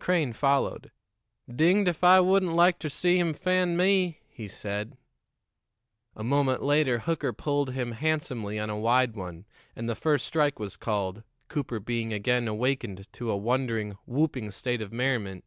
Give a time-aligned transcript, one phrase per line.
[0.00, 0.90] Crane followed.
[1.48, 4.96] "Dinged if I wouldn't like ter see him fan me!" he said.
[6.16, 9.46] A moment later Hooker pulled him handsomely on a wide one,
[9.76, 14.82] and the first strike was called, Cooper being again awakened to a wondering, whooping state
[14.82, 15.44] of merriment.